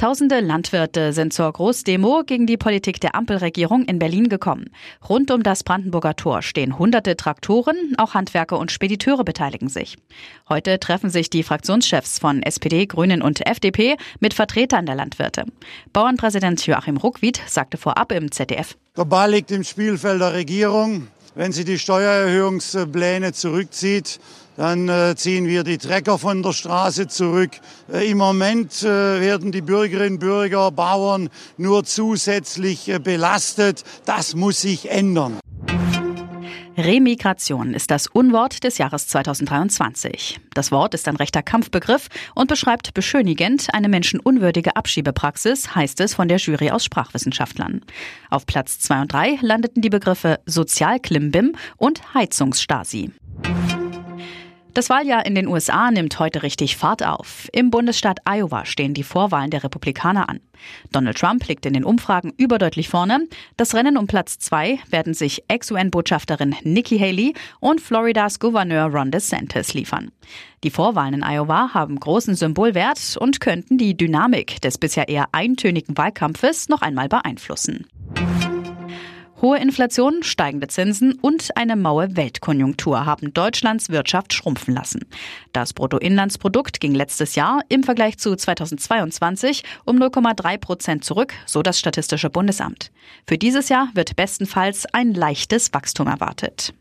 [0.00, 4.70] Tausende Landwirte sind zur Großdemo gegen die Politik der Ampelregierung in Berlin gekommen.
[5.06, 9.98] Rund um das Brandenburger Tor stehen hunderte Traktoren, auch Handwerker und Spediteure beteiligen sich.
[10.48, 15.44] Heute treffen sich die Fraktionschefs von SPD, Grünen und FDP mit Vertretern der Landwirte.
[15.92, 18.78] Bauernpräsident Joachim Ruckwied sagte vorab im ZDF.
[18.94, 21.08] Ball liegt im Spielfeld der Regierung.
[21.34, 24.18] Wenn sie die Steuererhöhungspläne zurückzieht,
[24.56, 27.50] dann äh, ziehen wir die Trecker von der Straße zurück.
[27.92, 33.84] Äh, Im Moment äh, werden die Bürgerinnen, Bürger, Bauern nur zusätzlich belastet.
[34.04, 35.38] Das muss sich ändern.
[36.76, 40.40] Remigration ist das Unwort des Jahres 2023.
[40.54, 46.28] Das Wort ist ein rechter Kampfbegriff und beschreibt beschönigend eine menschenunwürdige Abschiebepraxis, heißt es von
[46.28, 47.82] der Jury aus Sprachwissenschaftlern.
[48.30, 53.10] Auf Platz 2 und 3 landeten die Begriffe Sozialklimbim und Heizungsstasi.
[54.72, 57.48] Das Wahljahr in den USA nimmt heute richtig Fahrt auf.
[57.52, 60.40] Im Bundesstaat Iowa stehen die Vorwahlen der Republikaner an.
[60.92, 63.26] Donald Trump liegt in den Umfragen überdeutlich vorne.
[63.56, 69.74] Das Rennen um Platz zwei werden sich Ex-UN-Botschafterin Nikki Haley und Floridas Gouverneur Ron DeSantis
[69.74, 70.12] liefern.
[70.62, 75.98] Die Vorwahlen in Iowa haben großen Symbolwert und könnten die Dynamik des bisher eher eintönigen
[75.98, 77.86] Wahlkampfes noch einmal beeinflussen.
[79.42, 85.06] Hohe Inflation, steigende Zinsen und eine maue Weltkonjunktur haben Deutschlands Wirtschaft schrumpfen lassen.
[85.52, 91.78] Das Bruttoinlandsprodukt ging letztes Jahr im Vergleich zu 2022 um 0,3 Prozent zurück, so das
[91.78, 92.90] Statistische Bundesamt.
[93.26, 96.74] Für dieses Jahr wird bestenfalls ein leichtes Wachstum erwartet.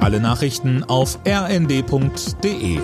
[0.00, 2.78] Alle Nachrichten auf rnd.de